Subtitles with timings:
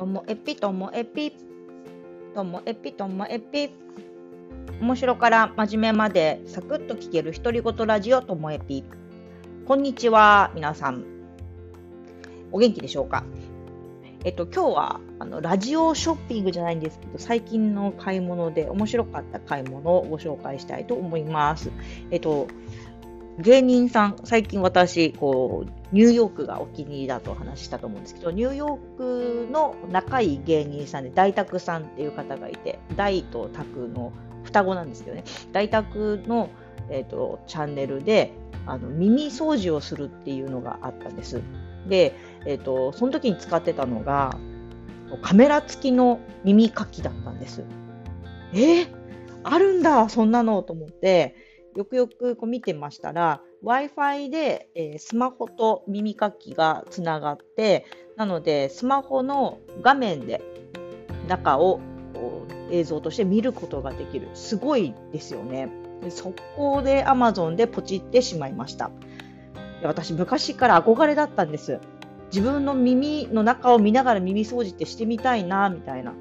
[0.00, 1.30] ともえぴともえぴ
[2.34, 3.68] ともえぴともえぴ
[4.80, 8.82] 面白から真面目までサクッと聞ける独り言ラジオともえぴ
[9.66, 11.04] こんにちは皆さん。
[12.50, 13.24] お元気でしょうか？
[14.24, 21.70] えっと今日はあのラジオショッピングじゃないんですけど最近の買い物で面白かった買い物をご紹介したいと思います。
[22.10, 22.48] えっと
[23.40, 34.12] 芸人さん、最近私、こう、ニューヨークがお気に入りだと話したと思うんですけど、ニューヨークの仲いい芸人さんで、大沢さんっていう方がいて、大と拓の
[34.44, 35.84] 双子なんですけどね、大沢
[36.26, 36.50] の、
[36.90, 38.32] えーと、チャンネルで
[38.66, 41.40] あの耳掃除をするっていうのがあったんです。
[41.88, 42.14] で、
[42.46, 44.36] えーと、その時に使ってたのが、
[45.22, 47.64] カメラ付きの耳かきだったんです。
[48.52, 48.88] えー、
[49.42, 51.34] あるんだ、そんなのと思って、
[51.76, 60.42] よくよくこう見てましたら Wi-Fi で、えー、スマホと耳かきがつながってなのでスマホの画面で
[61.28, 61.80] 中を
[62.70, 64.28] 映像として見ることができる。
[64.34, 65.68] すごいですよね。
[66.08, 68.90] 速攻で Amazon でポチってしまいました。
[69.82, 71.80] 私昔から憧れだったんです。
[72.32, 76.14] 自分の耳の中を見ながら耳掃除ってしてみたいなみたいな。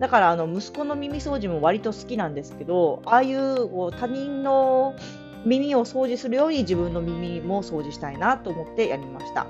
[0.00, 4.96] だからあの息子の耳掃除も割と好きなんですけどああいうこう他人の
[5.44, 9.46] 耳を掃除するように自分の耳も掃除したいなと思ってやりました。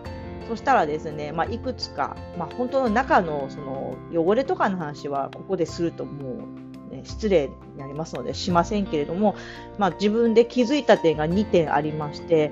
[0.49, 6.45] そしたらですね、まあ、いくつか、まあ、本当の中のその汚れとかの話はここでするとも
[6.91, 9.37] う、ね、失礼になりますのでしませんけれども、
[9.79, 12.51] まあ、自分で気づいた点が2点ありまして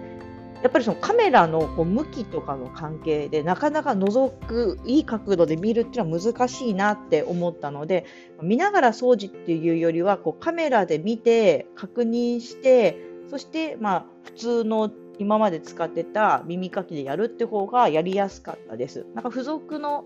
[0.63, 8.05] やっぱりそのカメラのこう向きとかの関係でなかなか覗くいい角度で見るっていうのは難しいなって思ったので
[8.43, 12.97] 見ながら掃除っていうよりはこうカメラで見て確認して
[13.31, 19.05] そしてまあ普通の今まで使ってた耳かきでやるって方がやりやすかったです。
[19.15, 20.05] なんか付属の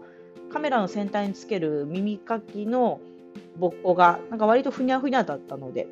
[0.53, 3.01] カメラの先端につける耳かきの
[3.59, 5.87] ボッコがなんか割とふにゃふにゃだったので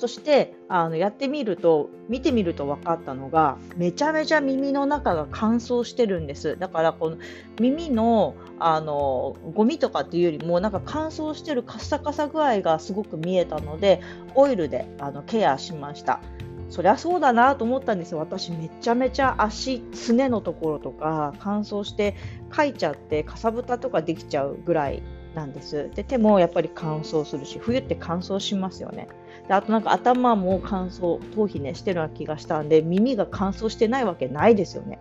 [0.00, 6.58] そしてあのやってみると見てみると分かったのがめちゃめちゃ耳の中が乾燥してるんです。
[6.58, 7.18] だからこの
[7.60, 14.00] 耳のあのゴミとかっていうよりもなんか乾燥してるカサカサ具合がすごく見えたので
[14.34, 16.20] オイルであのケアしました。
[16.70, 18.18] そりゃそうだなと思ったんですよ。
[18.18, 22.16] 私めちゃめちゃ足すねのところとか乾燥して
[22.48, 25.02] かいちゃってかさぶたとかできちゃうぐらい
[25.34, 25.90] なんです。
[25.94, 29.08] で手もやっぱり乾燥するし冬って乾燥しますよね。
[29.48, 34.98] であとなんか頭も乾燥頭皮ねしてるような気がしたんで耳が乾燥してないわけないですよね。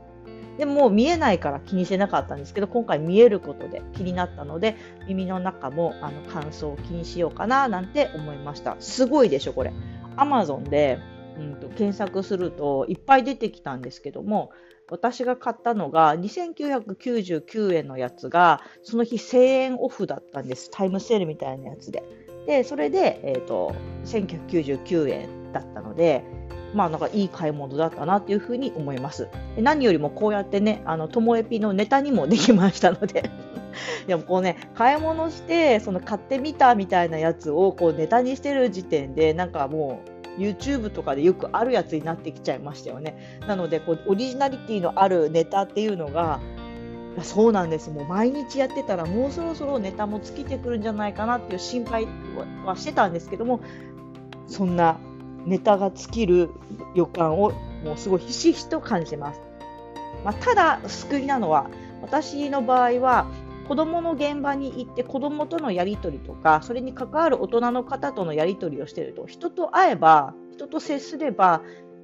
[0.57, 4.75] でも見えないから気にしてなかったんですけど今回見えることで気になったので
[5.07, 8.75] 耳の中もあの乾燥を気にしようかななんて思いました。
[8.79, 9.71] すごいでしょこれ。
[10.17, 10.99] Amazon で、
[11.39, 14.51] うんと、検索するといっぱい出てきたんですけども
[14.91, 20.69] 私が買ったのが2999円のやつがその日1000円オフだったんです。
[20.71, 22.03] タイムセールみたいなやつで。
[22.45, 26.23] でそれで、えーと、1999円だったので、
[26.73, 29.27] まあなんかいい買い物だったなっていうふうに思います。
[29.57, 33.29] 何よりもこうやってね、あの、ともえぴのネタにもできましたので。
[34.07, 43.39] でもこうね、買い物して、その買ってみたみたいなやつをこうネタにしてる時点で、なんかもう、YouTube とかでよくあるやつになってきちゃいましたよね。
[43.47, 46.39] なのでこう、オリジナリティのあるネタっていうのが、
[47.23, 52.07] そうなんですもう毎日やってたらもうそろそろネタも尽きてくるんじゃないかなっていう心配
[52.65, 53.59] はしてたんですけども
[54.47, 54.99] そんな
[55.45, 56.49] ネタが尽きる
[56.95, 57.51] 予感を
[57.83, 59.41] もうすごいひしひしと感じます、
[60.23, 61.69] まあ、ただ救いなのは
[62.01, 63.27] 私の場合は
[63.69, 71.61] 子どもの現場に行って子どもとのやり取りとかそれに関わる大人の方とのやり取りをしていると人と会えば人と接すれば、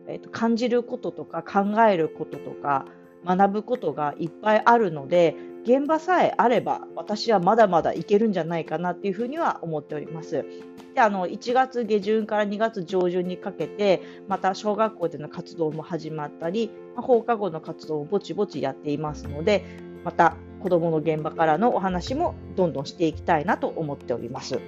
[0.07, 2.85] えー、と感じることとか考えることとか
[3.25, 10.45] 学ぶことがいっぱいあるので現場さえあれば私はまだまだいけるんじゃないかなっていうふうには思っております。
[10.93, 19.65] であの1月下旬から2月上旬にかけてまた小学校での活動も始まったり、ま放課後の活動をぼちぼちやっていますので
[20.03, 24.59] また子どもの現場からのお話もどんどんしていきたいなと思っております。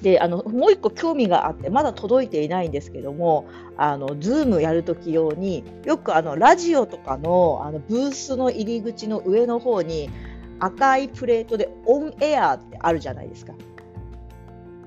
[0.00, 10.08] であのもう一個興味があってまだ届いていないんですけどもあの Zoom やるとき用によくあのラジオとかのあのブースの入り口の上の方に
[10.60, 13.54] 赤いプレートでオンエアってあるじゃないですか。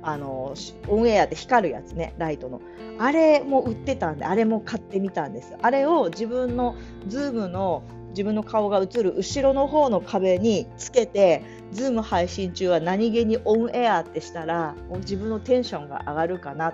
[0.08, 0.54] あの
[0.88, 2.62] オンエアって光るやつねライトの。
[2.98, 5.54] あれも売ってたんであれも買ってみたんです。
[5.62, 6.76] あれを自分の
[7.08, 16.74] Zoom の自分の顔が映る後ろの方の壁につけて、 Zoom 配信中は何気にオンエアってしたら、自分のテンションが上がるかなっ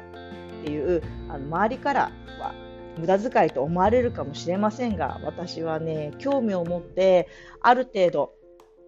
[0.64, 2.54] ていう、あの周りからは
[2.98, 7.28] 無駄遣いと思われるかもしれませんが、私はね、興味を持って、
[7.62, 8.34] ある程度、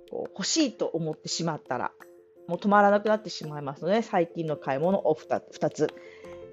[0.10, 1.92] こう欲しいと思ってしまったら、
[2.48, 5.90] もう止まらなくなってしまいますので、最近の買い物を 2, 2つ、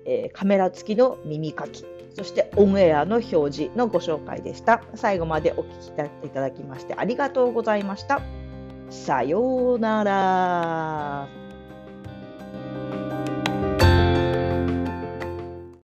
[0.04, 1.84] えー、カメラ付きの耳かき、
[2.14, 4.82] そしてオンエアの表示のご紹介でした。
[4.94, 8.20] 最後までお聞きいただきましてありがとうございました。
[8.90, 11.41] さようなら。